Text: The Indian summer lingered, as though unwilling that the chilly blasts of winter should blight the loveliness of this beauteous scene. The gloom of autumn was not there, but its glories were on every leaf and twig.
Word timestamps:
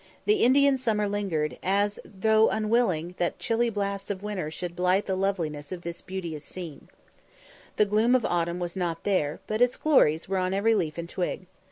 The 0.25 0.41
Indian 0.41 0.77
summer 0.77 1.07
lingered, 1.07 1.59
as 1.61 1.99
though 2.03 2.49
unwilling 2.49 3.13
that 3.19 3.37
the 3.37 3.43
chilly 3.43 3.69
blasts 3.69 4.09
of 4.09 4.23
winter 4.23 4.49
should 4.49 4.75
blight 4.75 5.05
the 5.05 5.15
loveliness 5.15 5.71
of 5.71 5.83
this 5.83 6.01
beauteous 6.01 6.43
scene. 6.43 6.87
The 7.75 7.85
gloom 7.85 8.15
of 8.15 8.25
autumn 8.25 8.57
was 8.57 8.75
not 8.75 9.03
there, 9.03 9.41
but 9.45 9.61
its 9.61 9.77
glories 9.77 10.27
were 10.27 10.39
on 10.39 10.55
every 10.55 10.73
leaf 10.73 10.97
and 10.97 11.07
twig. 11.07 11.45